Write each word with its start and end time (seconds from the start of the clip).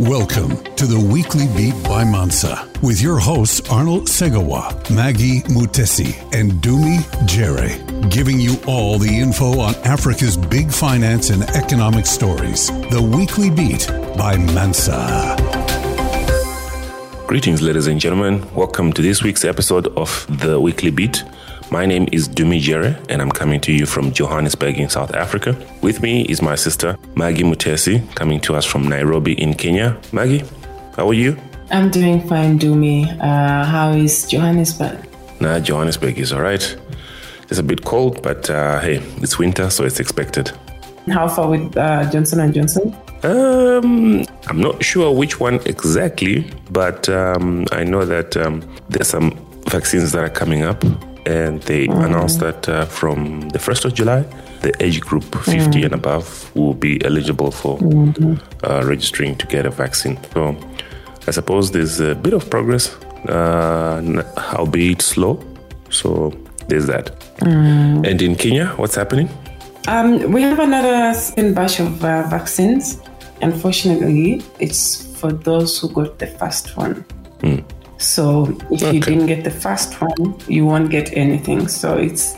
Welcome 0.00 0.62
to 0.76 0.86
the 0.86 1.08
Weekly 1.12 1.48
Beat 1.56 1.74
by 1.82 2.04
Mansa 2.04 2.70
with 2.84 3.00
your 3.00 3.18
hosts 3.18 3.68
Arnold 3.68 4.06
Segawa, 4.06 4.94
Maggie 4.94 5.40
Mutesi, 5.48 6.14
and 6.32 6.52
Dumi 6.62 7.02
Jere, 7.26 7.76
giving 8.08 8.38
you 8.38 8.58
all 8.68 9.00
the 9.00 9.08
info 9.08 9.58
on 9.58 9.74
Africa's 9.84 10.36
big 10.36 10.70
finance 10.70 11.30
and 11.30 11.42
economic 11.42 12.06
stories. 12.06 12.68
The 12.90 13.02
Weekly 13.02 13.50
Beat 13.50 13.88
by 14.16 14.36
Mansa. 14.36 15.34
Greetings, 17.26 17.60
ladies 17.60 17.88
and 17.88 18.00
gentlemen. 18.00 18.46
Welcome 18.54 18.92
to 18.92 19.02
this 19.02 19.24
week's 19.24 19.44
episode 19.44 19.88
of 19.96 20.26
The 20.38 20.60
Weekly 20.60 20.92
Beat. 20.92 21.24
My 21.70 21.84
name 21.84 22.08
is 22.12 22.26
Dumi 22.30 22.60
Jere, 22.60 22.96
and 23.10 23.20
I'm 23.20 23.30
coming 23.30 23.60
to 23.60 23.72
you 23.72 23.84
from 23.84 24.10
Johannesburg 24.10 24.78
in 24.78 24.88
South 24.88 25.14
Africa. 25.14 25.54
With 25.82 26.00
me 26.00 26.22
is 26.22 26.40
my 26.40 26.54
sister, 26.54 26.96
Maggie 27.14 27.42
Mutesi, 27.42 28.00
coming 28.14 28.40
to 28.40 28.54
us 28.54 28.64
from 28.64 28.88
Nairobi 28.88 29.34
in 29.34 29.52
Kenya. 29.52 30.00
Maggie, 30.10 30.44
how 30.96 31.06
are 31.10 31.12
you? 31.12 31.36
I'm 31.70 31.90
doing 31.90 32.26
fine, 32.26 32.58
Dumi. 32.58 33.04
Uh, 33.20 33.66
how 33.66 33.90
is 33.90 34.26
Johannesburg? 34.26 35.06
Nah, 35.40 35.60
Johannesburg 35.60 36.18
is 36.18 36.32
all 36.32 36.40
right. 36.40 36.76
It's 37.50 37.58
a 37.58 37.62
bit 37.62 37.84
cold, 37.84 38.22
but 38.22 38.48
uh, 38.48 38.80
hey, 38.80 39.02
it's 39.18 39.38
winter, 39.38 39.68
so 39.68 39.84
it's 39.84 40.00
expected. 40.00 40.50
How 41.10 41.28
far 41.28 41.50
with 41.50 41.76
uh, 41.76 42.10
Johnson 42.10 42.40
and 42.40 42.54
Johnson? 42.54 42.96
Um, 43.24 44.24
I'm 44.46 44.60
not 44.60 44.82
sure 44.82 45.14
which 45.14 45.38
one 45.38 45.56
exactly, 45.66 46.50
but 46.70 47.10
um, 47.10 47.66
I 47.72 47.84
know 47.84 48.06
that 48.06 48.38
um, 48.38 48.62
there's 48.88 49.08
some 49.08 49.32
vaccines 49.66 50.12
that 50.12 50.24
are 50.24 50.30
coming 50.30 50.62
up 50.62 50.82
and 51.28 51.62
they 51.64 51.86
mm. 51.86 52.04
announced 52.04 52.40
that 52.40 52.68
uh, 52.68 52.86
from 52.86 53.48
the 53.50 53.58
1st 53.58 53.84
of 53.84 53.94
July, 53.94 54.24
the 54.62 54.72
age 54.82 55.00
group 55.00 55.24
50 55.24 55.52
mm. 55.52 55.84
and 55.84 55.94
above 55.94 56.50
will 56.56 56.74
be 56.74 57.04
eligible 57.04 57.50
for 57.50 57.78
mm-hmm. 57.78 58.34
uh, 58.64 58.82
registering 58.84 59.36
to 59.36 59.46
get 59.46 59.66
a 59.66 59.70
vaccine. 59.70 60.18
So 60.32 60.56
I 61.26 61.30
suppose 61.30 61.70
there's 61.70 62.00
a 62.00 62.14
bit 62.14 62.32
of 62.32 62.48
progress, 62.48 62.96
uh, 63.28 64.24
albeit 64.54 65.02
slow. 65.02 65.38
So 65.90 66.32
there's 66.68 66.86
that. 66.86 67.06
Mm. 67.40 68.10
And 68.10 68.22
in 68.22 68.34
Kenya, 68.34 68.68
what's 68.76 68.94
happening? 68.94 69.28
Um, 69.86 70.32
we 70.32 70.42
have 70.42 70.58
another 70.58 71.14
second 71.14 71.54
batch 71.54 71.78
of 71.80 72.02
uh, 72.02 72.22
vaccines. 72.28 73.00
Unfortunately, 73.42 74.42
it's 74.58 75.06
for 75.18 75.32
those 75.32 75.78
who 75.78 75.90
got 75.90 76.18
the 76.18 76.26
first 76.26 76.76
one. 76.76 77.04
Mm. 77.40 77.64
So 77.98 78.44
if 78.70 78.82
okay. 78.82 78.92
you 78.92 79.00
didn't 79.00 79.26
get 79.26 79.44
the 79.44 79.50
first 79.50 80.00
one, 80.00 80.36
you 80.46 80.64
won't 80.64 80.90
get 80.90 81.16
anything. 81.16 81.68
So 81.68 81.96
it's, 81.96 82.36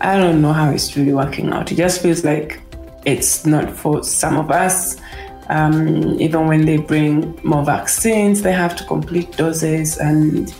I 0.00 0.18
don't 0.18 0.42
know 0.42 0.52
how 0.52 0.70
it's 0.70 0.96
really 0.96 1.14
working 1.14 1.50
out. 1.50 1.72
It 1.72 1.76
just 1.76 2.02
feels 2.02 2.24
like 2.24 2.60
it's 3.04 3.46
not 3.46 3.70
for 3.70 4.04
some 4.04 4.36
of 4.36 4.50
us. 4.50 5.00
Um, 5.48 6.20
even 6.20 6.46
when 6.46 6.66
they 6.66 6.76
bring 6.76 7.38
more 7.42 7.64
vaccines, 7.64 8.42
they 8.42 8.52
have 8.52 8.76
to 8.76 8.84
complete 8.84 9.36
doses, 9.36 9.98
and 9.98 10.54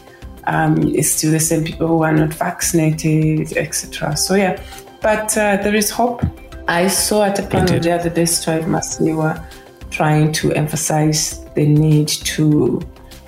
um, 0.44 0.82
it's 0.94 1.12
still 1.12 1.30
the 1.30 1.40
same 1.40 1.64
people 1.64 1.86
who 1.86 2.02
are 2.02 2.12
not 2.12 2.34
vaccinated, 2.34 3.56
etc. 3.56 4.16
So 4.16 4.34
yeah, 4.34 4.60
but 5.00 5.36
uh, 5.38 5.58
there 5.58 5.74
is 5.74 5.88
hope. 5.88 6.22
I 6.68 6.88
saw 6.88 7.24
at 7.24 7.38
a 7.38 7.46
panel 7.46 7.80
the 7.80 7.92
other 7.92 8.10
day, 8.10 8.24
Strive 8.24 8.64
Masiyiwa 8.64 9.44
trying 9.90 10.32
to 10.32 10.52
emphasize 10.52 11.44
the 11.54 11.66
need 11.66 12.08
to 12.08 12.82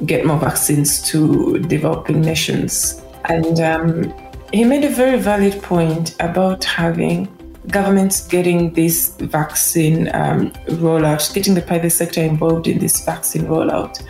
get 0.07 0.25
more 0.25 0.39
vaccines 0.39 1.03
to 1.11 1.59
developing 1.61 2.21
nations. 2.21 3.03
And 3.27 3.61
um, 3.61 4.15
he 4.53 4.65
made 4.65 4.85
a 4.85 4.89
very 4.89 5.19
valid 5.19 5.63
point 5.63 6.15
about 6.21 6.65
having 6.65 7.29
governments 7.69 8.27
getting 8.27 8.73
this 8.75 9.17
vaccine 9.17 10.09
um, 10.15 10.51
rollout, 10.85 11.33
getting 11.35 11.55
the 11.55 11.63
private 11.63 11.91
sector 11.91 12.23
involved 12.23 12.67
in 12.69 12.79
this 12.79 13.05
vaccine 13.05 13.45
rollout. 13.45 14.05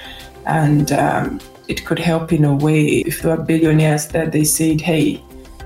And 0.46 0.92
um, 0.92 1.40
it 1.68 1.84
could 1.84 1.98
help 1.98 2.32
in 2.32 2.44
a 2.44 2.54
way 2.54 2.86
if 3.06 3.22
there 3.22 3.36
were 3.36 3.42
billionaires 3.42 4.08
that 4.08 4.32
they 4.32 4.44
said, 4.44 4.80
hey, 4.80 5.22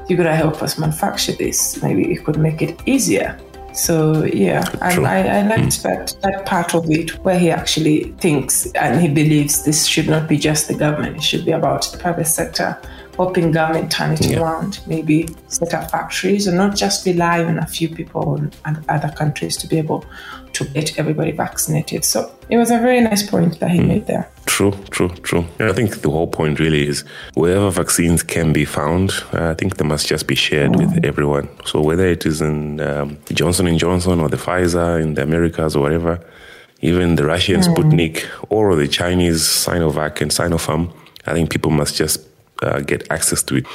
you 0.08 0.16
gotta 0.16 0.36
help 0.36 0.62
us 0.62 0.78
manufacture 0.78 1.32
this. 1.32 1.82
Maybe 1.82 2.12
it 2.12 2.24
could 2.24 2.38
make 2.38 2.62
it 2.62 2.80
easier 2.86 3.38
so 3.72 4.24
yeah, 4.24 4.64
and 4.82 5.06
I, 5.06 5.40
I 5.40 5.42
liked 5.42 5.62
mm. 5.62 5.82
that 5.82 6.14
that 6.22 6.46
part 6.46 6.74
of 6.74 6.90
it 6.90 7.10
where 7.24 7.38
he 7.38 7.50
actually 7.50 8.12
thinks 8.18 8.70
and 8.72 9.00
he 9.00 9.08
believes 9.08 9.64
this 9.64 9.86
should 9.86 10.08
not 10.08 10.28
be 10.28 10.36
just 10.38 10.68
the 10.68 10.74
government; 10.74 11.16
it 11.16 11.22
should 11.22 11.44
be 11.44 11.52
about 11.52 11.82
the 11.92 11.98
private 11.98 12.26
sector, 12.26 12.80
helping 13.18 13.50
government 13.50 13.90
turn 13.90 14.12
it 14.12 14.24
yeah. 14.24 14.40
around, 14.40 14.80
maybe 14.86 15.28
set 15.48 15.74
up 15.74 15.90
factories 15.90 16.46
and 16.46 16.56
not 16.56 16.76
just 16.76 17.04
rely 17.04 17.42
on 17.42 17.58
a 17.58 17.66
few 17.66 17.88
people 17.88 18.36
and 18.36 18.84
other 18.88 19.12
countries 19.20 19.56
to 19.56 19.66
be 19.66 19.76
able 19.76 20.04
to 20.52 20.64
get 20.66 20.98
everybody 21.00 21.32
vaccinated. 21.32 22.04
So 22.04 22.32
it 22.48 22.56
was 22.56 22.70
a 22.70 22.78
very 22.78 23.00
nice 23.00 23.28
point 23.28 23.58
that 23.58 23.70
he 23.70 23.80
mm. 23.80 23.88
made 23.88 24.06
there. 24.06 24.30
True, 24.46 24.72
true, 24.90 25.08
true. 25.28 25.44
I 25.58 25.72
think 25.72 26.02
the 26.02 26.10
whole 26.10 26.28
point 26.28 26.60
really 26.60 26.86
is 26.86 27.04
wherever 27.34 27.70
vaccines 27.70 28.22
can 28.22 28.52
be 28.52 28.64
found, 28.64 29.12
I 29.32 29.54
think 29.54 29.76
they 29.78 29.84
must 29.84 30.06
just 30.06 30.28
be 30.28 30.36
shared 30.36 30.72
mm. 30.72 30.78
with 30.78 31.04
everyone. 31.04 31.48
So 31.64 31.80
whether 31.80 32.06
it 32.06 32.24
is 32.24 32.40
in 32.40 32.80
um, 32.80 33.18
Johnson 33.32 33.66
and 33.66 33.78
Johnson 33.78 34.20
or 34.20 34.28
the 34.28 34.36
Pfizer 34.36 35.02
in 35.02 35.14
the 35.14 35.22
Americas 35.22 35.74
or 35.74 35.82
whatever, 35.82 36.20
even 36.82 37.16
the 37.16 37.24
Russian 37.24 37.60
mm. 37.60 37.66
Sputnik 37.66 38.24
or 38.48 38.76
the 38.76 38.86
Chinese 38.86 39.42
Sinovac 39.42 40.20
and 40.20 40.30
Sinopharm, 40.30 40.92
I 41.26 41.32
think 41.34 41.50
people 41.50 41.72
must 41.72 41.96
just 41.96 42.27
uh, 42.62 42.80
get 42.80 43.10
access 43.10 43.42
to 43.44 43.56
it. 43.56 43.66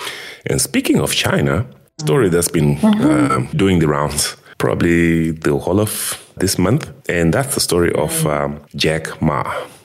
And 0.46 0.62
speaking 0.62 1.00
of 1.00 1.14
China, 1.14 1.66
story 2.00 2.30
that's 2.30 2.50
been 2.50 2.78
mm-hmm. 2.78 3.04
uh, 3.04 3.52
doing 3.54 3.80
the 3.80 3.88
rounds 3.88 4.36
probably 4.64 5.32
the 5.32 5.58
whole 5.58 5.82
of 5.82 5.94
this 6.38 6.58
month, 6.58 6.90
and 7.10 7.34
that's 7.34 7.54
the 7.54 7.60
story 7.60 7.92
of 7.96 8.26
um, 8.26 8.62
Jack 8.76 9.22
Ma. 9.22 9.44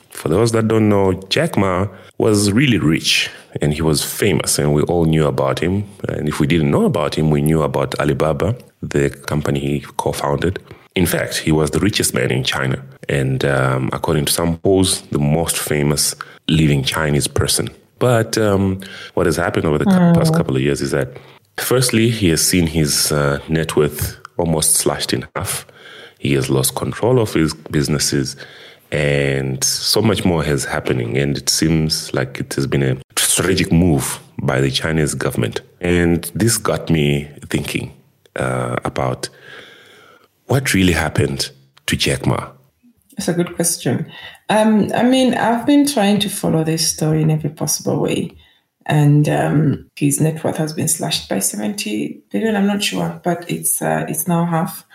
For 0.09 0.29
those 0.29 0.53
that 0.53 0.69
don't 0.69 0.87
know, 0.87 1.13
Jack 1.29 1.57
Ma 1.57 1.87
was 2.17 2.51
really 2.53 2.77
rich 2.77 3.29
and 3.61 3.73
he 3.73 3.81
was 3.81 4.03
famous, 4.03 4.57
and 4.57 4.73
we 4.73 4.81
all 4.83 5.05
knew 5.05 5.25
about 5.25 5.59
him. 5.59 5.83
And 6.07 6.29
if 6.29 6.39
we 6.39 6.47
didn't 6.47 6.71
know 6.71 6.85
about 6.85 7.15
him, 7.15 7.29
we 7.29 7.41
knew 7.41 7.61
about 7.61 7.99
Alibaba, 7.99 8.55
the 8.81 9.09
company 9.09 9.59
he 9.59 9.79
co 9.97 10.11
founded. 10.11 10.59
In 10.95 11.05
fact, 11.05 11.37
he 11.37 11.51
was 11.51 11.71
the 11.71 11.79
richest 11.79 12.13
man 12.13 12.31
in 12.31 12.43
China, 12.43 12.83
and 13.09 13.43
um, 13.43 13.89
according 13.91 14.25
to 14.25 14.31
some 14.31 14.57
polls, 14.59 15.01
the 15.11 15.19
most 15.19 15.57
famous 15.57 16.15
living 16.47 16.83
Chinese 16.83 17.27
person. 17.27 17.69
But 17.99 18.37
um, 18.37 18.81
what 19.13 19.25
has 19.25 19.35
happened 19.35 19.65
over 19.65 19.77
the 19.77 19.85
mm. 19.85 20.13
past 20.13 20.33
couple 20.33 20.55
of 20.55 20.61
years 20.61 20.81
is 20.81 20.91
that, 20.91 21.09
firstly, 21.57 22.09
he 22.09 22.29
has 22.29 22.41
seen 22.41 22.67
his 22.67 23.11
uh, 23.11 23.39
net 23.49 23.75
worth 23.75 24.17
almost 24.37 24.75
slashed 24.75 25.13
in 25.13 25.27
half. 25.35 25.65
He 26.17 26.33
has 26.33 26.49
lost 26.49 26.75
control 26.75 27.19
of 27.19 27.33
his 27.33 27.53
businesses, 27.53 28.35
and 28.91 29.63
so 29.63 30.01
much 30.01 30.25
more 30.25 30.43
has 30.43 30.65
happening. 30.65 31.17
And 31.17 31.37
it 31.37 31.49
seems 31.49 32.13
like 32.13 32.39
it 32.39 32.53
has 32.55 32.67
been 32.67 32.83
a 32.83 32.97
strategic 33.17 33.71
move 33.71 34.19
by 34.41 34.61
the 34.61 34.71
Chinese 34.71 35.13
government. 35.13 35.61
And 35.81 36.23
this 36.35 36.57
got 36.57 36.89
me 36.89 37.29
thinking 37.49 37.93
uh, 38.35 38.77
about 38.85 39.29
what 40.47 40.73
really 40.73 40.93
happened 40.93 41.51
to 41.85 41.95
Jack 41.95 42.25
Ma. 42.25 42.49
It's 43.19 43.27
a 43.27 43.33
good 43.33 43.53
question. 43.57 44.09
Um, 44.47 44.93
I 44.95 45.03
mean, 45.03 45.33
I've 45.33 45.65
been 45.65 45.85
trying 45.85 46.21
to 46.21 46.29
follow 46.29 46.63
this 46.63 46.89
story 46.89 47.21
in 47.21 47.29
every 47.29 47.49
possible 47.49 47.99
way. 47.99 48.31
And 48.85 49.27
um, 49.27 49.89
his 49.97 50.21
net 50.21 50.41
worth 50.41 50.55
has 50.55 50.71
been 50.71 50.87
slashed 50.87 51.27
by 51.27 51.39
70 51.39 52.21
billion. 52.31 52.55
I'm 52.55 52.65
not 52.65 52.81
sure, 52.81 53.19
but 53.21 53.51
it's 53.51 53.81
uh, 53.81 54.05
it's 54.07 54.25
now 54.25 54.45
half. 54.45 54.85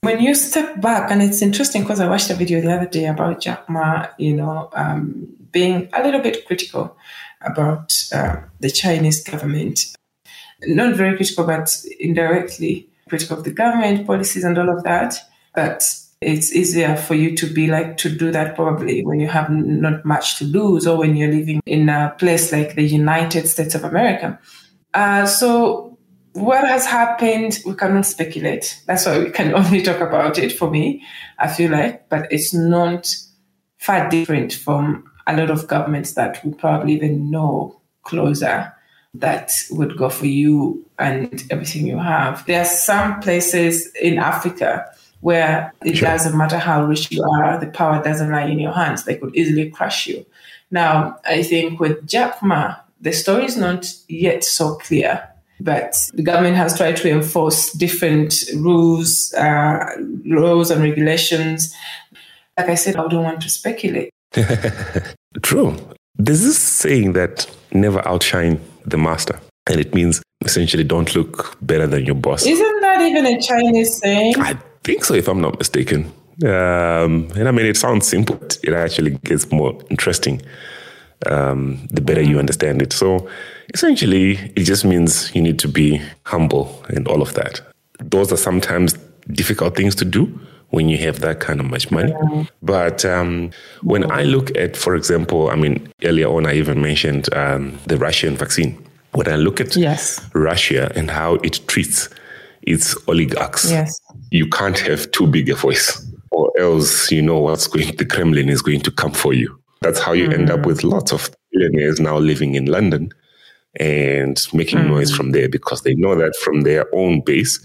When 0.00 0.20
you 0.20 0.34
step 0.34 0.80
back, 0.80 1.12
and 1.12 1.22
it's 1.22 1.42
interesting 1.42 1.82
because 1.82 2.00
I 2.00 2.08
watched 2.08 2.28
a 2.28 2.34
video 2.34 2.60
the 2.60 2.74
other 2.74 2.88
day 2.88 3.06
about 3.06 3.40
Jack 3.40 3.70
Ma, 3.70 4.08
you 4.18 4.34
know, 4.34 4.68
um, 4.72 5.28
being 5.52 5.88
a 5.92 6.02
little 6.02 6.20
bit 6.20 6.44
critical 6.46 6.96
about 7.40 7.96
uh, 8.12 8.38
the 8.58 8.68
Chinese 8.68 9.22
government. 9.22 9.94
Not 10.62 10.96
very 10.96 11.14
critical, 11.14 11.46
but 11.46 11.70
indirectly 12.00 12.88
critical 13.08 13.38
of 13.38 13.44
the 13.44 13.52
government 13.52 14.08
policies 14.08 14.42
and 14.42 14.58
all 14.58 14.76
of 14.76 14.82
that. 14.82 15.14
But 15.54 15.84
it's 16.24 16.54
easier 16.54 16.96
for 16.96 17.14
you 17.14 17.36
to 17.36 17.46
be 17.46 17.66
like 17.66 17.96
to 17.98 18.08
do 18.08 18.30
that 18.32 18.54
probably 18.54 19.04
when 19.04 19.20
you 19.20 19.28
have 19.28 19.50
not 19.50 20.04
much 20.04 20.38
to 20.38 20.44
lose 20.44 20.86
or 20.86 20.98
when 20.98 21.16
you're 21.16 21.32
living 21.32 21.60
in 21.66 21.88
a 21.88 22.14
place 22.18 22.52
like 22.52 22.74
the 22.74 22.82
United 22.82 23.46
States 23.48 23.74
of 23.74 23.84
America. 23.84 24.38
Uh, 24.92 25.26
so 25.26 25.96
what 26.32 26.66
has 26.66 26.86
happened, 26.86 27.58
we 27.64 27.74
cannot 27.74 28.06
speculate. 28.06 28.82
That's 28.86 29.06
why 29.06 29.18
we 29.18 29.30
can 29.30 29.54
only 29.60 29.82
talk 29.82 30.00
about 30.00 30.38
it 30.38 30.52
for 30.52 30.70
me, 30.70 31.02
I 31.38 31.48
feel 31.48 31.70
like, 31.70 32.08
but 32.08 32.30
it's 32.30 32.52
not 32.52 33.08
far 33.78 34.08
different 34.08 34.52
from 34.52 35.04
a 35.26 35.36
lot 35.36 35.50
of 35.50 35.66
governments 35.68 36.14
that 36.14 36.44
we 36.44 36.52
probably 36.54 36.94
even 36.94 37.30
know 37.30 37.80
closer 38.02 38.72
that 39.14 39.52
would 39.70 39.96
go 39.96 40.08
for 40.08 40.26
you 40.26 40.84
and 40.98 41.44
everything 41.50 41.86
you 41.86 41.98
have. 41.98 42.44
There 42.46 42.60
are 42.60 42.66
some 42.66 43.20
places 43.20 43.92
in 44.00 44.18
Africa 44.18 44.86
where 45.24 45.72
it 45.86 45.96
sure. 45.96 46.06
doesn't 46.06 46.36
matter 46.36 46.58
how 46.58 46.84
rich 46.84 47.10
you 47.10 47.24
are, 47.24 47.58
the 47.58 47.66
power 47.68 48.02
doesn't 48.04 48.30
lie 48.30 48.44
in 48.44 48.58
your 48.58 48.72
hands. 48.72 49.04
They 49.04 49.16
could 49.16 49.34
easily 49.34 49.70
crush 49.70 50.06
you. 50.06 50.26
Now, 50.70 51.16
I 51.24 51.42
think 51.42 51.80
with 51.80 52.06
Jack 52.06 52.42
Ma, 52.42 52.74
the 53.00 53.10
story 53.10 53.46
is 53.46 53.56
not 53.56 53.90
yet 54.06 54.44
so 54.44 54.74
clear, 54.74 55.26
but 55.60 55.96
the 56.12 56.22
government 56.22 56.56
has 56.56 56.76
tried 56.76 56.98
to 56.98 57.10
enforce 57.10 57.72
different 57.72 58.34
rules, 58.56 59.32
uh, 59.32 59.96
laws, 60.26 60.70
and 60.70 60.82
regulations. 60.82 61.74
like 62.58 62.68
I 62.68 62.74
said, 62.74 62.96
I 62.96 63.08
don't 63.08 63.24
want 63.24 63.40
to 63.40 63.48
speculate. 63.48 64.10
True. 65.42 65.74
There's 66.16 66.42
this 66.42 66.58
saying 66.58 67.14
that 67.14 67.50
never 67.72 68.06
outshine 68.06 68.60
the 68.84 68.98
master. 68.98 69.40
And 69.70 69.80
it 69.80 69.94
means 69.94 70.20
essentially 70.44 70.84
don't 70.84 71.14
look 71.14 71.56
better 71.62 71.86
than 71.86 72.04
your 72.04 72.14
boss. 72.14 72.44
Isn't 72.44 72.80
that 72.82 73.00
even 73.00 73.24
a 73.24 73.40
Chinese 73.40 73.96
saying? 73.96 74.34
I 74.36 74.58
think 74.84 75.04
so, 75.04 75.14
if 75.14 75.28
I'm 75.28 75.40
not 75.40 75.58
mistaken. 75.58 76.12
Um, 76.44 77.30
and 77.36 77.48
I 77.48 77.50
mean, 77.50 77.66
it 77.66 77.76
sounds 77.76 78.06
simple. 78.06 78.38
It 78.62 78.72
actually 78.72 79.12
gets 79.24 79.50
more 79.50 79.78
interesting 79.90 80.42
um, 81.26 81.86
the 81.90 82.00
better 82.00 82.22
you 82.22 82.38
understand 82.38 82.82
it. 82.82 82.92
So 82.92 83.28
essentially, 83.72 84.32
it 84.56 84.64
just 84.64 84.84
means 84.84 85.34
you 85.34 85.42
need 85.42 85.58
to 85.60 85.68
be 85.68 86.02
humble 86.24 86.84
and 86.88 87.08
all 87.08 87.22
of 87.22 87.34
that. 87.34 87.60
Those 88.00 88.32
are 88.32 88.36
sometimes 88.36 88.94
difficult 89.32 89.76
things 89.76 89.94
to 89.96 90.04
do 90.04 90.26
when 90.70 90.88
you 90.88 90.98
have 90.98 91.20
that 91.20 91.40
kind 91.40 91.60
of 91.60 91.66
much 91.66 91.90
money. 91.90 92.12
But 92.62 93.04
um, 93.04 93.50
when 93.82 94.10
I 94.10 94.24
look 94.24 94.56
at, 94.56 94.76
for 94.76 94.96
example, 94.96 95.48
I 95.48 95.54
mean, 95.54 95.88
earlier 96.02 96.28
on, 96.28 96.46
I 96.46 96.54
even 96.54 96.82
mentioned 96.82 97.32
um, 97.34 97.78
the 97.86 97.96
Russian 97.96 98.36
vaccine. 98.36 98.84
When 99.12 99.28
I 99.28 99.36
look 99.36 99.60
at 99.60 99.76
yes. 99.76 100.20
Russia 100.34 100.90
and 100.96 101.08
how 101.08 101.34
it 101.34 101.60
treats 101.68 102.08
its 102.66 102.96
oligarchs, 103.08 103.70
yes. 103.70 104.00
you 104.30 104.48
can't 104.48 104.78
have 104.80 105.10
too 105.12 105.26
big 105.26 105.48
a 105.50 105.54
voice, 105.54 106.04
or 106.30 106.52
else 106.58 107.10
you 107.10 107.22
know 107.22 107.38
what's 107.38 107.66
going. 107.66 107.94
The 107.96 108.04
Kremlin 108.04 108.48
is 108.48 108.62
going 108.62 108.80
to 108.80 108.90
come 108.90 109.12
for 109.12 109.32
you. 109.32 109.58
That's 109.82 110.00
how 110.00 110.12
you 110.12 110.28
mm. 110.28 110.34
end 110.34 110.50
up 110.50 110.66
with 110.66 110.82
lots 110.82 111.12
of 111.12 111.30
billionaires 111.52 112.00
now 112.00 112.18
living 112.18 112.54
in 112.54 112.66
London 112.66 113.10
and 113.78 114.40
making 114.52 114.78
mm. 114.78 114.88
noise 114.88 115.14
from 115.14 115.32
there 115.32 115.48
because 115.48 115.82
they 115.82 115.94
know 115.94 116.14
that 116.14 116.34
from 116.36 116.62
their 116.62 116.86
own 116.94 117.20
base, 117.20 117.60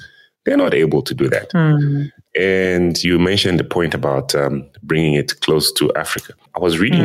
they're 0.45 0.57
not 0.57 0.73
able 0.73 1.01
to 1.01 1.13
do 1.13 1.29
that. 1.29 1.51
Mm. 1.53 2.11
And 2.37 3.03
you 3.03 3.19
mentioned 3.19 3.59
the 3.59 3.63
point 3.63 3.93
about 3.93 4.35
um, 4.35 4.69
bringing 4.83 5.13
it 5.13 5.39
close 5.41 5.71
to 5.73 5.93
Africa. 5.93 6.33
I 6.55 6.59
was 6.59 6.77
reading 6.77 7.01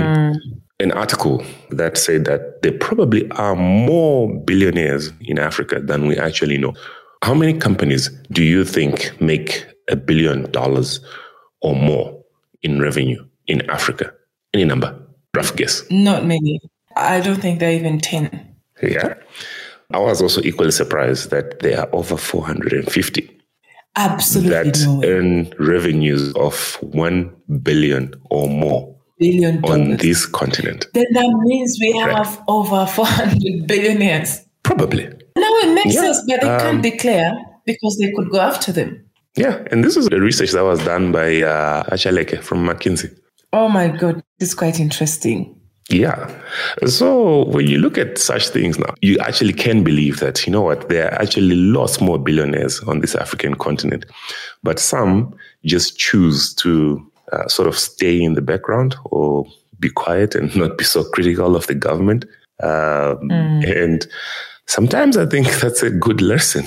an 0.81 0.93
article 0.93 1.45
that 1.71 1.97
said 1.97 2.25
that 2.25 2.63
there 2.63 2.73
probably 2.73 3.31
are 3.33 3.55
more 3.55 4.35
billionaires 4.41 5.13
in 5.21 5.39
Africa 5.39 5.81
than 5.81 6.07
we 6.07 6.19
actually 6.19 6.59
know. 6.59 6.75
How 7.23 7.35
many 7.35 7.55
companies 7.59 8.11
do 8.31 8.43
you 8.43 8.65
think 8.65 9.19
make 9.21 9.67
a 9.89 9.97
billion 9.97 10.51
dollars 10.51 11.01
or 11.61 11.75
more 11.75 12.23
in 12.63 12.81
revenue 12.81 13.25
in 13.47 13.69
Africa? 13.71 14.13
Any 14.53 14.65
number? 14.65 14.99
Rough 15.35 15.57
guess. 15.57 15.83
Not 15.91 16.25
many. 16.25 16.61
I 16.97 17.21
don't 17.21 17.41
think 17.41 17.59
they're 17.59 17.73
even 17.73 17.99
10. 17.99 18.57
Yeah. 18.83 19.15
I 19.93 19.99
was 19.99 20.23
also 20.23 20.41
equally 20.43 20.71
surprised 20.71 21.31
that 21.31 21.61
there 21.61 21.81
are 21.81 21.89
over 21.93 22.17
450 22.17 23.35
Absolutely. 23.97 24.51
That 24.51 24.79
no 24.87 25.03
earn 25.05 25.53
revenues 25.59 26.33
of 26.35 26.79
1 26.81 27.37
billion 27.63 28.15
or 28.31 28.49
more 28.49 28.95
billion 29.19 29.61
dollars. 29.61 29.81
on 29.81 29.97
this 29.99 30.27
continent. 30.27 30.87
Then 30.95 31.07
that 31.13 31.29
means 31.45 31.79
we 31.81 31.93
have 31.99 32.43
over 32.49 32.87
400 32.87 33.67
billionaires. 33.67 34.41
Probably. 34.65 35.09
No, 35.37 35.49
it 35.59 35.75
makes 35.75 35.95
Yeah, 35.95 36.03
sense, 36.03 36.23
but 36.27 36.41
they 36.41 36.49
um, 36.49 36.61
can't 36.61 36.83
declare 36.83 37.35
because 37.67 37.97
they 38.01 38.13
could 38.13 38.31
go 38.31 38.41
after 38.41 38.73
them. 38.73 39.05
Yeah. 39.37 39.65
And 39.71 39.83
this 39.83 39.97
is 39.97 40.09
the 40.09 40.21
research 40.21 40.53
that 40.53 40.63
was 40.63 40.85
done 40.85 41.11
by 41.11 41.43
uh, 41.43 41.83
Acha 41.85 42.13
Leke 42.13 42.41
from 42.43 42.65
McKinsey. 42.67 43.17
Oh 43.53 43.69
my 43.69 43.89
God, 43.89 44.23
this 44.39 44.51
is 44.51 44.55
quite 44.55 44.79
interesting. 44.79 45.61
Yeah. 45.91 46.31
So 46.87 47.45
when 47.47 47.67
you 47.67 47.79
look 47.79 47.99
at 47.99 48.17
such 48.17 48.49
things 48.49 48.79
now, 48.79 48.95
you 49.03 49.19
actually 49.19 49.53
can 49.53 49.85
believe 49.85 50.21
that, 50.21 50.47
you 50.47 50.53
know 50.53 50.63
what, 50.63 50.89
there 50.89 51.13
are 51.13 51.21
actually 51.21 51.57
lots 51.57 52.01
more 52.01 52.19
billionaires 52.19 52.81
on 52.81 53.01
this 53.01 53.15
African 53.15 53.55
continent. 53.55 54.07
But 54.63 54.79
some 54.79 55.37
just 55.65 55.99
choose 55.99 56.55
to 56.55 57.05
uh, 57.33 57.49
sort 57.49 57.69
of 57.69 57.79
stay 57.79 58.23
in 58.23 58.35
the 58.35 58.41
background 58.43 58.97
or 59.07 59.47
be 59.79 59.91
quiet 59.91 60.35
and 60.35 60.55
not 60.57 60.79
be 60.79 60.85
so 60.85 61.05
critical 61.05 61.55
of 61.57 61.67
the 61.67 61.75
government. 61.75 62.25
Um, 62.63 63.31
And 63.31 64.07
sometimes 64.67 65.17
I 65.17 65.27
think 65.27 65.49
that's 65.61 65.83
a 65.83 65.91
good 65.91 66.21
lesson. 66.21 66.67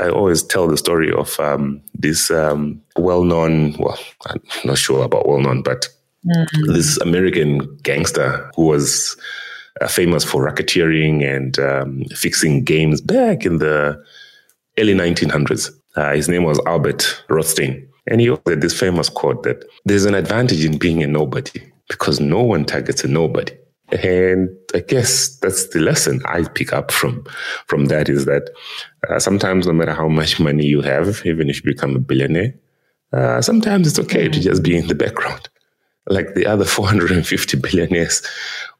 I 0.00 0.08
always 0.08 0.42
tell 0.42 0.66
the 0.66 0.76
story 0.76 1.12
of 1.12 1.38
um, 1.38 1.80
this 1.94 2.30
um, 2.30 2.80
well 2.96 3.24
known, 3.24 3.76
well, 3.78 3.98
I'm 4.26 4.40
not 4.64 4.78
sure 4.78 5.04
about 5.04 5.28
well 5.28 5.40
known, 5.40 5.62
but 5.62 5.88
this 6.66 6.98
American 6.98 7.76
gangster 7.82 8.50
who 8.56 8.66
was 8.66 9.16
uh, 9.80 9.88
famous 9.88 10.24
for 10.24 10.48
racketeering 10.48 11.24
and 11.24 11.58
um, 11.58 12.04
fixing 12.14 12.64
games 12.64 13.00
back 13.00 13.44
in 13.44 13.58
the 13.58 14.02
early 14.78 14.94
1900s. 14.94 15.70
Uh, 15.96 16.12
his 16.12 16.28
name 16.28 16.44
was 16.44 16.60
Albert 16.66 17.22
Rothstein. 17.28 17.88
And 18.06 18.20
he 18.20 18.26
had 18.46 18.60
this 18.60 18.78
famous 18.78 19.08
quote 19.08 19.44
that 19.44 19.64
there's 19.84 20.04
an 20.04 20.14
advantage 20.14 20.64
in 20.64 20.78
being 20.78 21.02
a 21.02 21.06
nobody 21.06 21.62
because 21.88 22.20
no 22.20 22.42
one 22.42 22.64
targets 22.64 23.04
a 23.04 23.08
nobody. 23.08 23.52
And 23.92 24.48
I 24.74 24.80
guess 24.80 25.36
that's 25.36 25.68
the 25.68 25.80
lesson 25.80 26.22
I 26.24 26.44
pick 26.44 26.72
up 26.72 26.90
from 26.90 27.24
from 27.66 27.86
that 27.86 28.08
is 28.08 28.24
that 28.24 28.50
uh, 29.08 29.18
sometimes 29.18 29.66
no 29.66 29.72
matter 29.72 29.92
how 29.92 30.08
much 30.08 30.40
money 30.40 30.64
you 30.64 30.80
have, 30.82 31.22
even 31.26 31.50
if 31.50 31.56
you 31.56 31.72
become 31.72 31.96
a 31.96 32.00
billionaire, 32.00 32.54
uh, 33.12 33.42
sometimes 33.42 33.86
it's 33.86 33.98
okay 33.98 34.28
to 34.28 34.40
just 34.40 34.62
be 34.62 34.76
in 34.76 34.86
the 34.86 34.94
background 34.94 35.48
like 36.08 36.34
the 36.34 36.46
other 36.46 36.64
450 36.64 37.58
billionaires 37.58 38.22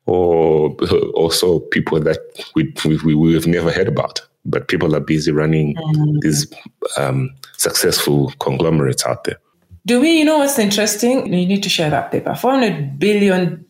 or 0.06 0.70
also 1.14 1.61
people 1.61 2.00
that 2.00 2.19
we, 2.55 2.73
we, 2.85 3.14
we 3.14 3.35
have 3.35 3.47
never 3.47 3.70
heard 3.70 3.88
about. 3.88 4.20
But 4.44 4.67
people 4.67 4.97
are 4.97 5.00
busy 5.00 5.31
running 5.31 5.76
these 6.20 6.53
um, 6.97 7.31
successful 7.56 8.32
conglomerates 8.41 9.06
out 9.06 9.23
there. 9.25 9.38
Do 9.87 10.00
we, 10.00 10.19
you 10.19 10.25
know 10.25 10.38
what's 10.38 10.59
interesting? 10.59 11.32
You 11.32 11.47
need 11.47 11.62
to 11.62 11.69
share 11.69 11.91
that 11.91 12.11
paper. 12.11 12.31
$400 12.31 12.99
billion, 12.99 13.64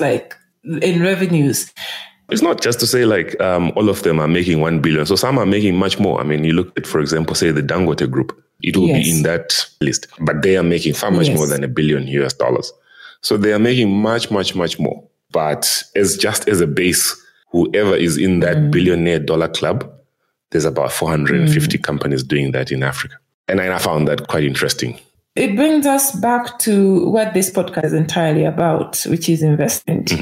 like 0.00 0.34
in 0.64 1.02
revenues. 1.02 1.72
It's 2.28 2.42
not 2.42 2.60
just 2.60 2.78
to 2.80 2.86
say 2.86 3.04
like 3.04 3.38
um, 3.40 3.72
all 3.76 3.88
of 3.88 4.02
them 4.02 4.20
are 4.20 4.28
making 4.28 4.60
1 4.60 4.80
billion. 4.80 5.04
So 5.06 5.16
some 5.16 5.38
are 5.38 5.46
making 5.46 5.76
much 5.76 5.98
more. 5.98 6.20
I 6.20 6.24
mean, 6.24 6.44
you 6.44 6.52
look 6.52 6.76
at, 6.78 6.86
for 6.86 7.00
example, 7.00 7.34
say 7.34 7.50
the 7.50 7.62
Dangote 7.62 8.08
group, 8.10 8.40
it 8.62 8.76
will 8.76 8.86
Yes. 8.88 9.04
be 9.04 9.10
in 9.16 9.22
that 9.24 9.66
list, 9.80 10.06
but 10.20 10.42
they 10.42 10.56
are 10.56 10.62
making 10.62 10.94
far 10.94 11.10
much 11.10 11.26
Yes. 11.28 11.36
more 11.36 11.46
than 11.48 11.64
a 11.64 11.68
billion 11.68 12.06
US 12.06 12.32
dollars. 12.34 12.72
So 13.22 13.36
they 13.36 13.52
are 13.52 13.58
making 13.58 13.90
much, 13.90 14.30
much, 14.30 14.54
much 14.54 14.78
more. 14.78 15.02
But 15.32 15.82
as 15.96 16.16
just 16.16 16.48
as 16.48 16.60
a 16.60 16.66
base, 16.66 17.16
whoever 17.50 17.96
is 17.96 18.16
in 18.16 18.40
that 18.40 18.56
Mm. 18.56 18.70
billionaire 18.70 19.18
dollar 19.18 19.48
club, 19.48 19.90
there's 20.50 20.64
about 20.64 20.92
450 20.92 21.78
Mm. 21.78 21.82
companies 21.82 22.22
doing 22.22 22.52
that 22.52 22.70
in 22.70 22.82
Africa. 22.84 23.16
And 23.48 23.60
I 23.60 23.78
found 23.78 24.06
that 24.06 24.28
quite 24.28 24.44
interesting. 24.44 24.98
It 25.36 25.54
brings 25.56 25.86
us 25.86 26.12
back 26.16 26.58
to 26.60 27.08
what 27.08 27.34
this 27.34 27.50
podcast 27.50 27.84
is 27.84 27.92
entirely 27.92 28.44
about, 28.44 29.00
which 29.06 29.28
is 29.28 29.42
investment. 29.42 30.12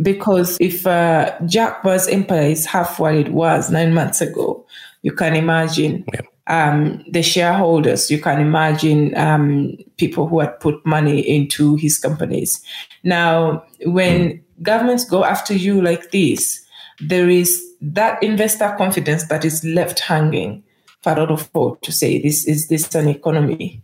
Because 0.00 0.56
if 0.60 0.86
uh, 0.86 1.34
Jack 1.46 1.84
Ma's 1.84 2.08
empire 2.08 2.42
is 2.50 2.64
half 2.64 2.98
what 2.98 3.14
it 3.14 3.32
was 3.32 3.70
nine 3.70 3.92
months 3.92 4.20
ago, 4.20 4.64
you 5.02 5.12
can 5.12 5.34
imagine 5.36 6.04
Yeah. 6.12 6.20
um, 6.46 7.04
the 7.10 7.22
shareholders, 7.22 8.10
you 8.10 8.18
can 8.18 8.40
imagine 8.40 9.14
um, 9.16 9.76
people 9.98 10.26
who 10.26 10.40
had 10.40 10.58
put 10.60 10.84
money 10.86 11.20
into 11.20 11.76
his 11.76 11.98
companies. 11.98 12.62
Now, 13.04 13.64
when 13.84 14.42
governments 14.62 15.04
go 15.04 15.24
after 15.24 15.52
you 15.54 15.82
like 15.82 16.12
this, 16.12 16.64
there 17.00 17.28
is 17.28 17.62
that 17.82 18.22
investor 18.22 18.74
confidence 18.78 19.24
that 19.28 19.44
is 19.44 19.62
left 19.64 20.00
hanging 20.00 20.62
for 21.02 21.12
a 21.12 21.20
lot 21.20 21.30
of 21.30 21.46
folk 21.48 21.80
to 21.82 21.92
say, 21.92 22.20
this 22.20 22.46
is 22.46 22.68
this 22.68 22.94
an 22.94 23.08
economy 23.08 23.82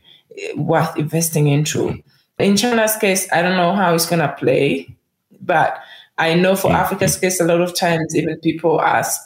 worth 0.57 0.97
investing 0.97 1.49
into? 1.49 2.03
In 2.39 2.57
China's 2.57 2.97
case, 2.97 3.31
I 3.33 3.43
don't 3.43 3.57
know 3.57 3.75
how 3.75 3.95
it's 3.95 4.09
going 4.09 4.21
to 4.21 4.35
play, 4.39 4.95
but 5.41 5.79
I 6.19 6.35
know 6.35 6.57
for 6.57 6.73
Africa's 6.73 7.17
case, 7.17 7.41
a 7.41 7.45
lot 7.45 7.61
of 7.61 7.75
times 7.75 8.15
even 8.15 8.39
people 8.41 8.81
ask, 8.81 9.21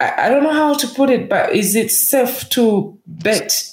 I, 0.00 0.26
I 0.26 0.28
don't 0.28 0.42
know 0.42 0.52
how 0.52 0.74
to 0.74 0.86
put 0.88 1.10
it, 1.10 1.28
but 1.28 1.54
is 1.54 1.74
it 1.74 1.90
safe 1.90 2.48
to 2.50 2.98
bet, 3.06 3.66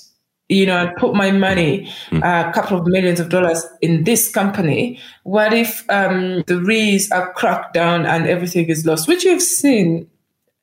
you 0.49 0.65
know, 0.65 0.77
and 0.77 0.95
put 0.97 1.13
my 1.13 1.31
money, 1.31 1.89
uh, 2.11 2.45
a 2.47 2.51
couple 2.53 2.77
of 2.77 2.85
millions 2.87 3.19
of 3.19 3.29
dollars 3.29 3.65
in 3.81 4.03
this 4.03 4.29
company? 4.29 4.99
What 5.23 5.53
if 5.53 5.85
um, 5.89 6.43
the 6.47 6.59
Rees 6.61 7.11
are 7.11 7.33
cracked 7.33 7.73
down 7.73 8.05
and 8.05 8.27
everything 8.27 8.67
is 8.67 8.85
lost, 8.85 9.07
which 9.07 9.23
you've 9.23 9.41
seen 9.41 10.09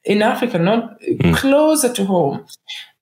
in 0.08 0.22
Africa, 0.22 0.58
not 0.58 1.00
closer 1.34 1.92
to 1.92 2.04
home. 2.04 2.46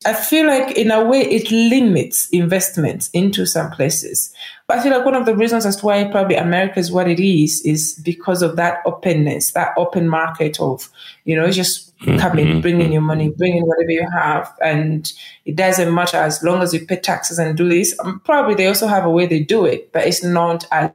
I 0.05 0.12
feel 0.12 0.47
like, 0.47 0.76
in 0.76 0.91
a 0.91 1.05
way, 1.05 1.23
it 1.23 1.50
limits 1.50 2.29
investments 2.29 3.09
into 3.11 3.47
some 3.47 3.71
places. 3.71 4.33
But 4.67 4.79
I 4.79 4.83
feel 4.83 4.93
like 4.93 5.07
one 5.07 5.15
of 5.15 5.25
the 5.25 5.35
reasons 5.35 5.65
as 5.65 5.76
to 5.76 5.87
why 5.87 6.05
probably 6.05 6.37
America 6.37 6.79
is 6.79 6.93
what 6.93 7.09
it 7.09 7.19
is 7.19 7.62
is 7.65 7.95
because 8.05 8.43
of 8.43 8.57
that 8.57 8.81
openness, 8.85 9.53
that 9.53 9.73
open 9.76 10.09
market 10.09 10.61
of, 10.61 10.91
you 11.25 11.35
know, 11.35 11.50
just 11.50 11.97
mm-hmm. 12.00 12.19
come 12.19 12.38
in, 12.38 12.47
mm-hmm. 12.47 12.61
bring 12.61 12.83
in 12.83 12.93
your 12.93 13.00
money, 13.00 13.29
mm-hmm. 13.29 13.38
bring 13.38 13.57
in 13.57 13.65
whatever 13.65 13.91
you 13.91 14.07
have. 14.11 14.53
And 14.62 15.11
it 15.47 15.57
doesn't 15.57 15.93
matter 15.95 16.19
as 16.19 16.43
long 16.43 16.62
as 16.62 16.75
you 16.75 16.85
pay 16.85 16.97
taxes 16.97 17.38
and 17.38 17.57
do 17.57 17.69
this. 17.69 17.99
Um, 18.00 18.21
probably 18.21 18.55
they 18.55 18.67
also 18.67 18.87
have 18.87 19.07
a 19.07 19.11
way 19.11 19.26
they 19.26 19.41
do 19.41 19.65
it, 19.65 19.93
but 19.93 20.07
it's 20.07 20.23
not 20.23 20.67
as 20.71 20.91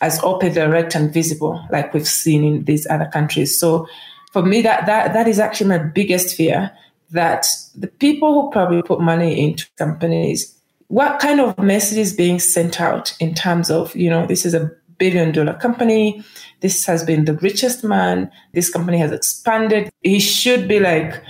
as 0.00 0.22
open, 0.22 0.52
direct, 0.52 0.94
and 0.94 1.12
visible 1.12 1.64
like 1.70 1.92
we've 1.92 2.06
seen 2.06 2.44
in 2.44 2.64
these 2.64 2.86
other 2.88 3.06
countries. 3.06 3.58
So 3.58 3.88
for 4.32 4.42
me, 4.42 4.62
that 4.62 4.86
that 4.86 5.14
that 5.14 5.26
is 5.26 5.40
actually 5.40 5.70
my 5.70 5.78
biggest 5.78 6.36
fear 6.36 6.70
that 7.10 7.46
the 7.80 7.88
people 7.88 8.34
who 8.34 8.50
probably 8.50 8.82
put 8.82 9.00
money 9.00 9.40
into 9.40 9.66
companies 9.76 10.58
what 10.88 11.20
kind 11.20 11.40
of 11.40 11.58
message 11.58 11.98
is 11.98 12.12
being 12.12 12.38
sent 12.38 12.80
out 12.80 13.14
in 13.20 13.34
terms 13.34 13.70
of, 13.70 13.94
you 13.94 14.10
know, 14.10 14.26
this 14.26 14.44
is 14.44 14.54
a 14.54 14.70
billion 14.96 15.32
dollar 15.32 15.54
company. 15.54 16.22
This 16.60 16.84
has 16.86 17.04
been 17.04 17.24
the 17.26 17.34
richest 17.34 17.84
man. 17.84 18.30
This 18.52 18.70
company 18.70 18.98
has 18.98 19.12
expanded. 19.12 19.90
He 20.02 20.18
should 20.18 20.66
be 20.66 20.80
like 20.80 21.22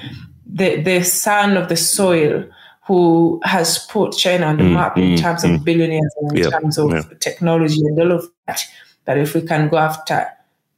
the, 0.47 0.81
the 0.81 1.03
son 1.03 1.57
of 1.57 1.69
the 1.69 1.77
soil 1.77 2.45
who 2.87 3.41
has 3.45 3.81
put 3.87 4.13
China 4.13 4.47
on 4.47 4.57
the 4.57 4.63
mm, 4.63 4.73
map 4.73 4.97
in 4.97 5.17
mm, 5.17 5.21
terms 5.21 5.45
mm. 5.45 5.57
of 5.57 5.65
billionaires 5.65 6.15
and 6.21 6.33
in 6.33 6.45
yep, 6.45 6.53
terms 6.53 6.79
of 6.79 6.91
yeah. 6.91 7.03
technology 7.21 7.81
and 7.81 8.01
all 8.01 8.13
of 8.13 8.27
that. 8.47 8.63
That 9.05 9.19
if 9.19 9.35
we 9.35 9.43
can 9.43 9.69
go 9.69 9.79
after 9.79 10.27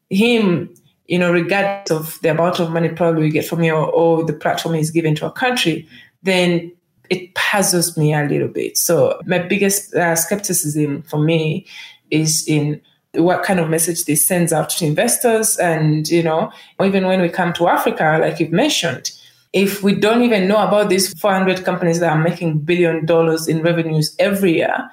him, 0.08 0.74
you 1.10 1.18
know, 1.18 1.32
regardless 1.32 1.90
of 1.90 2.20
the 2.22 2.30
amount 2.30 2.60
of 2.60 2.70
money 2.70 2.88
probably 2.88 3.22
we 3.22 3.30
get 3.30 3.44
from 3.44 3.64
you 3.64 3.74
or, 3.74 3.86
or 3.90 4.24
the 4.24 4.32
platform 4.32 4.76
is 4.76 4.92
given 4.92 5.16
to 5.16 5.26
a 5.26 5.32
country, 5.32 5.86
then 6.22 6.72
it 7.10 7.34
puzzles 7.34 7.96
me 7.96 8.14
a 8.14 8.22
little 8.22 8.46
bit. 8.46 8.78
So 8.78 9.20
my 9.26 9.40
biggest 9.40 9.92
uh, 9.92 10.14
skepticism 10.14 11.02
for 11.02 11.18
me 11.18 11.66
is 12.12 12.44
in 12.46 12.80
what 13.14 13.42
kind 13.42 13.58
of 13.58 13.68
message 13.68 14.04
this 14.04 14.24
sends 14.24 14.52
out 14.52 14.70
to 14.70 14.86
investors. 14.86 15.56
And, 15.56 16.08
you 16.08 16.22
know, 16.22 16.52
even 16.80 17.08
when 17.08 17.20
we 17.20 17.28
come 17.28 17.52
to 17.54 17.66
Africa, 17.66 18.18
like 18.20 18.38
you've 18.38 18.52
mentioned, 18.52 19.10
if 19.52 19.82
we 19.82 19.96
don't 19.96 20.22
even 20.22 20.46
know 20.46 20.58
about 20.58 20.90
these 20.90 21.12
400 21.18 21.64
companies 21.64 21.98
that 21.98 22.12
are 22.12 22.22
making 22.22 22.60
billion 22.60 23.04
dollars 23.04 23.48
in 23.48 23.62
revenues 23.62 24.14
every 24.20 24.58
year, 24.58 24.88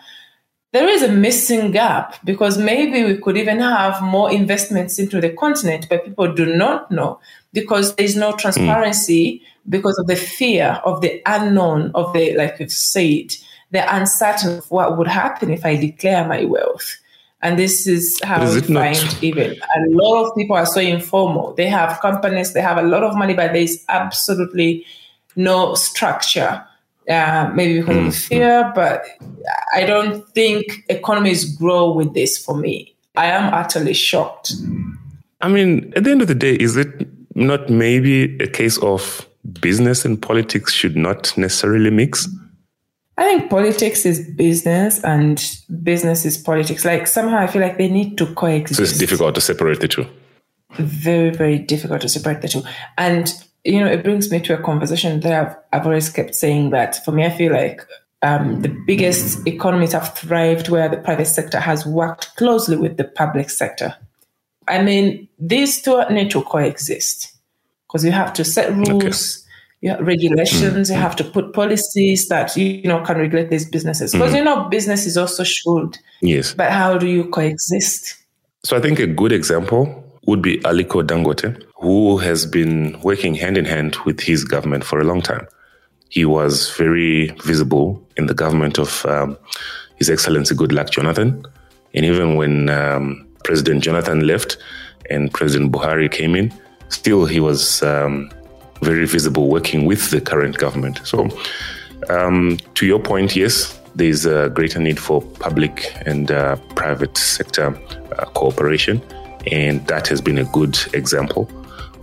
there 0.78 0.88
is 0.88 1.02
a 1.02 1.12
missing 1.12 1.72
gap 1.72 2.24
because 2.24 2.60
maybe 2.60 3.04
we 3.04 3.18
could 3.18 3.36
even 3.36 3.60
have 3.60 4.00
more 4.04 4.32
investments 4.32 5.00
into 5.00 5.20
the 5.20 5.32
continent, 5.32 5.88
but 5.90 6.06
people 6.06 6.32
do 6.32 6.46
not 6.56 6.92
know 6.92 7.20
because 7.52 7.96
there's 7.96 8.16
no 8.16 8.36
transparency 8.36 9.40
mm. 9.40 9.42
because 9.70 9.98
of 9.98 10.06
the 10.06 10.16
fear 10.16 10.80
of 10.86 11.02
the 11.02 11.20
unknown 11.26 11.90
of 11.96 12.14
the, 12.14 12.36
like 12.36 12.58
you've 12.60 12.72
said, 12.72 13.34
the 13.72 13.96
uncertain 13.96 14.60
of 14.60 14.70
what 14.70 15.00
would 15.00 15.08
happen 15.08 15.50
if 15.50 15.66
I 15.66 15.78
declare 15.78 16.28
my 16.28 16.46
wealth. 16.46 16.96
And 17.42 17.58
this 17.58 17.88
is 17.88 18.20
how 18.24 18.44
is 18.44 18.54
we 18.54 18.76
find 18.76 19.04
not? 19.04 19.24
even 19.24 19.54
a 19.54 19.80
lot 19.90 20.26
of 20.26 20.36
people 20.36 20.56
are 20.56 20.68
so 20.68 20.80
informal. 20.80 21.54
They 21.56 21.68
have 21.68 22.00
companies, 22.02 22.54
they 22.54 22.62
have 22.62 22.78
a 22.78 22.84
lot 22.84 23.04
of 23.04 23.16
money, 23.16 23.34
but 23.34 23.54
there's 23.54 23.84
absolutely 23.90 24.86
no 25.36 25.74
structure. 25.74 26.64
Uh, 27.10 27.50
maybe 27.56 27.80
because 27.80 27.96
mm. 27.96 28.08
of 28.08 28.16
fear, 28.16 28.72
but 28.76 29.06
I 29.74 29.86
don't 29.86 30.28
think 30.32 30.84
economies 30.90 31.56
grow 31.56 31.90
with 31.90 32.14
this 32.14 32.38
for 32.38 32.58
me. 32.58 32.94
I 33.16 33.28
am 33.28 33.54
utterly 33.54 33.94
shocked. 33.94 34.52
I 35.40 35.48
mean, 35.48 35.94
at 35.96 36.04
the 36.04 36.12
end 36.12 36.22
of 36.22 36.28
the 36.28 36.36
day, 36.36 36.56
is 36.56 36.76
it 36.76 37.08
not 37.34 37.70
maybe 37.70 38.36
a 38.40 38.48
case 38.48 38.78
of 38.80 39.26
business 39.62 40.04
and 40.04 40.22
politics 40.22 40.74
should 40.74 40.98
not 40.98 41.38
necessarily 41.38 41.92
mix? 41.92 42.28
I 43.18 43.24
think 43.24 43.50
politics 43.50 44.06
is 44.06 44.30
business 44.36 45.04
and 45.04 45.44
business 45.82 46.26
is 46.26 46.38
politics. 46.38 46.86
Like 46.86 47.08
somehow 47.08 47.38
I 47.38 47.48
feel 47.48 47.62
like 47.62 47.78
they 47.78 47.90
need 47.90 48.18
to 48.20 48.28
coexist. 48.36 48.78
So 48.78 48.84
it's 48.84 48.98
difficult 48.98 49.36
to 49.36 49.42
separate 49.42 49.80
the 49.80 49.88
two. 49.88 50.06
Very, 50.74 51.32
very 51.32 51.58
difficult 51.58 52.02
to 52.02 52.10
separate 52.10 52.42
the 52.42 52.48
two. 52.48 52.64
And, 52.98 53.34
you 53.68 53.80
know, 53.80 53.92
it 53.92 54.04
brings 54.04 54.32
me 54.32 54.40
to 54.42 54.58
a 54.58 54.62
conversation 54.62 55.20
that 55.20 55.34
I've, 55.34 55.56
I've 55.74 55.86
always 55.86 56.10
kept 56.10 56.36
saying 56.36 56.72
that 56.72 57.04
for 57.04 57.12
me, 57.12 57.26
I 57.26 57.30
feel 57.30 57.52
like 57.52 57.82
um, 58.22 58.62
the 58.62 58.76
biggest 58.88 59.46
economies 59.46 59.94
have 59.94 60.16
thrived 60.16 60.70
where 60.70 60.90
the 60.90 60.98
private 60.98 61.28
sector 61.28 61.60
has 61.60 61.86
worked 61.86 62.36
closely 62.38 62.78
with 62.78 62.98
the 62.98 63.04
public 63.04 63.50
sector. 63.50 63.96
I 64.68 64.82
mean, 64.82 65.28
these 65.38 65.82
two 65.82 66.02
need 66.10 66.32
to 66.32 66.44
coexist 66.44 67.34
because 67.88 68.04
you 68.04 68.12
have 68.12 68.34
to 68.34 68.44
set 68.44 68.74
rules. 68.74 69.04
Okay 69.04 69.48
you 69.82 69.92
have 69.92 70.00
regulations, 70.00 70.90
mm-hmm. 70.90 70.96
you 70.96 71.00
have 71.00 71.16
to 71.16 71.24
put 71.24 71.54
policies 71.54 72.28
that 72.30 72.56
you 72.58 72.88
know 72.88 73.04
can 73.04 73.18
regulate 73.18 73.50
these 73.50 73.70
businesses. 73.70 74.12
Because 74.12 74.30
mm-hmm. 74.30 74.38
you 74.38 74.44
know, 74.44 74.68
business 74.70 75.06
is 75.06 75.18
also 75.18 75.44
should. 75.44 75.98
Yes. 76.22 76.54
But 76.54 76.72
how 76.72 76.98
do 76.98 77.08
you 77.08 77.30
coexist? 77.30 78.18
So 78.64 78.76
I 78.76 78.82
think 78.82 79.00
a 79.00 79.08
good 79.08 79.32
example 79.32 80.04
would 80.26 80.42
be 80.42 80.58
Aliko 80.60 81.04
Dangote, 81.04 81.64
who 81.80 82.18
has 82.18 82.46
been 82.46 83.00
working 83.02 83.36
hand 83.36 83.58
in 83.58 83.66
hand 83.66 83.96
with 84.06 84.20
his 84.20 84.44
government 84.44 84.84
for 84.84 85.00
a 85.00 85.04
long 85.04 85.22
time. 85.22 85.48
He 86.10 86.26
was 86.26 86.72
very 86.72 87.28
visible 87.44 88.02
in 88.16 88.26
the 88.26 88.34
government 88.34 88.80
of 88.80 89.06
um, 89.06 89.38
His 89.98 90.10
Excellency 90.10 90.56
Goodluck 90.56 90.90
Jonathan. 90.90 91.46
And 91.94 92.06
even 92.06 92.36
when 92.36 92.70
um, 92.70 93.28
President 93.44 93.84
Jonathan 93.84 94.26
left 94.26 94.58
and 95.10 95.32
President 95.34 95.72
Buhari 95.72 96.12
came 96.12 96.36
in, 96.36 96.54
still 96.90 97.26
he 97.26 97.40
was 97.40 97.84
um, 97.84 98.32
very 98.82 99.06
visible 99.06 99.50
working 99.50 99.86
with 99.86 100.10
the 100.10 100.22
current 100.22 100.58
government. 100.58 101.02
So, 101.04 101.30
um, 102.10 102.58
to 102.76 102.86
your 102.86 103.00
point, 103.00 103.36
yes, 103.36 103.80
there's 103.96 104.26
a 104.26 104.50
greater 104.50 104.80
need 104.80 105.00
for 105.00 105.22
public 105.22 105.94
and 106.06 106.32
uh, 106.32 106.56
private 106.76 107.18
sector 107.18 107.76
uh, 108.18 108.26
cooperation, 108.26 109.02
and 109.52 109.86
that 109.88 110.08
has 110.08 110.22
been 110.22 110.38
a 110.38 110.46
good 110.46 110.78
example 110.94 111.50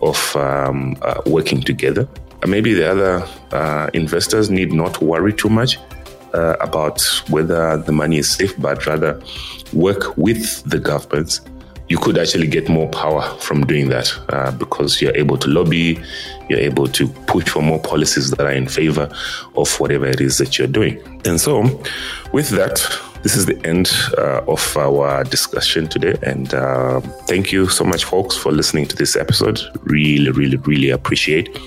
of 0.04 0.36
um, 0.36 0.96
uh, 1.02 1.20
working 1.26 1.60
together. 1.62 2.06
maybe 2.46 2.74
the 2.74 2.86
other 2.90 3.26
uh, 3.52 3.88
investors 3.94 4.50
need 4.50 4.70
not 4.72 5.00
worry 5.00 5.32
too 5.32 5.48
much 5.48 5.78
uh, 6.34 6.56
about 6.60 7.00
whether 7.28 7.78
the 7.78 7.92
money 7.92 8.18
is 8.18 8.30
safe, 8.30 8.54
but 8.58 8.86
rather 8.86 9.20
work 9.72 10.16
with 10.16 10.62
the 10.64 10.78
governments 10.78 11.40
you 11.88 11.98
could 11.98 12.16
actually 12.16 12.46
get 12.46 12.68
more 12.68 12.88
power 12.88 13.22
from 13.40 13.66
doing 13.66 13.88
that 13.88 14.12
uh, 14.30 14.50
because 14.52 15.02
you're 15.02 15.16
able 15.16 15.36
to 15.36 15.48
lobby, 15.48 16.00
you're 16.48 16.58
able 16.58 16.86
to 16.88 17.08
push 17.26 17.48
for 17.48 17.62
more 17.62 17.78
policies 17.78 18.30
that 18.30 18.40
are 18.40 18.52
in 18.52 18.66
favor 18.66 19.08
of 19.56 19.78
whatever 19.78 20.06
it 20.06 20.20
is 20.20 20.38
that 20.38 20.58
you're 20.58 20.66
doing. 20.66 20.98
And 21.26 21.40
so, 21.40 21.62
with 22.32 22.48
that, 22.50 22.80
this 23.24 23.36
is 23.36 23.46
the 23.46 23.58
end 23.66 23.90
uh, 24.18 24.42
of 24.46 24.76
our 24.76 25.24
discussion 25.24 25.88
today. 25.88 26.14
And 26.22 26.52
uh, 26.52 27.00
thank 27.26 27.50
you 27.52 27.68
so 27.68 27.82
much, 27.82 28.04
folks, 28.04 28.36
for 28.36 28.52
listening 28.52 28.86
to 28.88 28.96
this 28.96 29.16
episode. 29.16 29.60
Really, 29.82 30.30
really, 30.30 30.58
really 30.58 30.90
appreciate. 30.90 31.58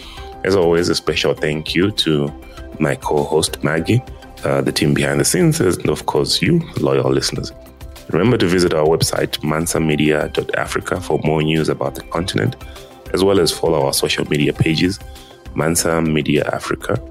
As 0.44 0.56
always, 0.56 0.88
a 0.88 0.96
special 0.96 1.34
thank 1.34 1.74
you 1.74 1.90
to 1.92 2.32
my 2.80 2.94
co 2.94 3.24
host, 3.24 3.64
Maggie, 3.64 4.04
uh, 4.46 4.62
the 4.62 4.72
team 4.72 4.94
behind 4.94 5.20
the 5.20 5.26
scenes, 5.26 5.60
and 5.60 5.90
of 5.90 6.06
course, 6.06 6.44
you, 6.44 6.62
loyal 6.80 7.10
listeners. 7.12 7.52
Remember 8.12 8.38
to 8.38 8.46
visit 8.46 8.76
our 8.76 8.86
website, 8.86 9.40
mansamedia.africa, 9.40 11.02
for 11.02 11.20
more 11.24 11.42
news 11.42 11.70
about 11.70 11.96
the 11.96 12.04
continent, 12.04 12.56
as 13.14 13.24
well 13.24 13.40
as 13.40 13.52
follow 13.52 13.84
our 13.84 13.94
social 13.94 14.26
media 14.30 14.54
pages, 14.54 15.00
Mansa 15.56 16.02
Media 16.04 16.48
Africa 16.54 17.02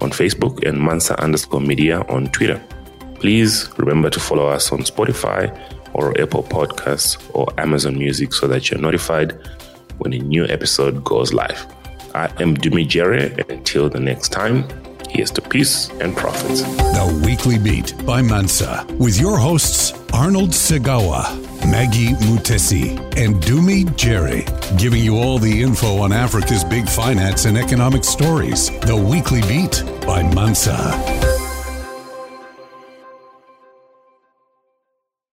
on 0.00 0.10
Facebook 0.10 0.66
and 0.66 0.76
Mansa 0.76 1.18
underscore 1.22 1.60
media 1.60 2.00
on 2.08 2.26
Twitter. 2.26 2.60
Please 3.22 3.68
remember 3.76 4.10
to 4.10 4.18
follow 4.18 4.48
us 4.48 4.72
on 4.72 4.80
Spotify 4.80 5.46
or 5.94 6.10
Apple 6.20 6.42
Podcasts 6.42 7.16
or 7.32 7.46
Amazon 7.56 7.96
Music 7.96 8.32
so 8.32 8.48
that 8.48 8.68
you're 8.68 8.80
notified 8.80 9.38
when 9.98 10.12
a 10.12 10.18
new 10.18 10.44
episode 10.46 11.04
goes 11.04 11.32
live. 11.32 11.64
I 12.16 12.24
am 12.42 12.56
Dumi 12.56 12.84
Jere. 12.88 13.32
Until 13.48 13.88
the 13.88 14.00
next 14.00 14.30
time, 14.30 14.66
Here's 15.08 15.30
to 15.32 15.42
peace 15.42 15.88
and 16.00 16.16
profits. 16.16 16.62
The 16.62 17.22
Weekly 17.24 17.58
Beat 17.58 17.94
by 18.06 18.22
Mansa 18.22 18.84
with 18.98 19.20
your 19.20 19.36
hosts 19.36 19.92
Arnold 20.12 20.50
Segawa, 20.50 21.22
Maggie 21.70 22.14
Mutesi, 22.24 22.98
and 23.16 23.36
Dumi 23.42 23.94
Jere, 23.94 24.42
giving 24.78 25.04
you 25.04 25.18
all 25.18 25.38
the 25.38 25.62
info 25.62 25.98
on 25.98 26.12
Africa's 26.12 26.64
big 26.64 26.88
finance 26.88 27.44
and 27.44 27.56
economic 27.56 28.02
stories. 28.04 28.70
The 28.80 28.96
Weekly 28.96 29.42
Beat 29.42 29.84
by 30.06 30.22
Mansa. 30.34 31.31